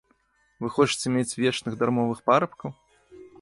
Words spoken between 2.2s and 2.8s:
парабкаў?